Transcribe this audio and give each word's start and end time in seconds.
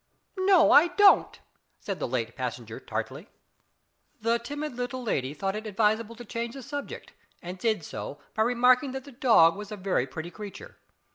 "No, 0.39 0.71
I 0.71 0.87
don't!" 0.87 1.39
said 1.79 1.99
the 1.99 2.07
late 2.07 2.35
passenger 2.35 2.79
tartly. 2.79 3.29
The 4.19 4.39
timid 4.39 4.73
little 4.73 5.03
lady 5.03 5.35
thought 5.35 5.55
it 5.55 5.67
advisable 5.67 6.15
to 6.15 6.25
change 6.25 6.55
the 6.55 6.63
subject 6.63 7.13
and 7.43 7.59
did 7.59 7.85
so 7.85 8.19
by 8.33 8.41
remarking 8.41 8.93
that 8.93 9.03
the 9.03 9.11
dog 9.11 9.55
was 9.55 9.71
a 9.71 9.77
very 9.77 10.07
pretty 10.07 10.31
creature. 10.31 10.79